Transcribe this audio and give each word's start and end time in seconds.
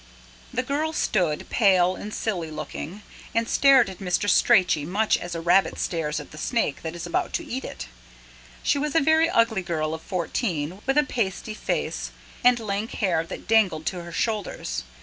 The 0.51 0.63
girl 0.63 0.93
stood, 0.93 1.47
pale 1.51 1.95
and 1.95 2.11
silly 2.11 2.49
looking, 2.49 3.03
and 3.35 3.47
stared 3.47 3.87
at 3.87 3.99
Mr. 3.99 4.27
Strachey 4.27 4.83
much 4.83 5.15
as 5.15 5.35
a 5.35 5.41
rabbit 5.41 5.77
stares 5.77 6.19
at 6.19 6.31
the 6.31 6.39
snake 6.39 6.81
that 6.81 6.95
is 6.95 7.05
about 7.05 7.33
to 7.33 7.45
eat 7.45 7.63
it. 7.63 7.85
She 8.63 8.79
was 8.79 8.95
a 8.95 8.99
very 8.99 9.29
ugly 9.29 9.61
girl 9.61 9.93
of 9.93 10.01
fourteen, 10.01 10.81
with 10.87 10.97
a 10.97 11.03
pasty 11.03 11.53
face, 11.53 12.09
and 12.43 12.59
lank 12.59 12.93
hair 12.93 13.23
that 13.23 13.47
dangled 13.47 13.85
to 13.85 14.01
her 14.01 14.11
shoulders. 14.11 14.85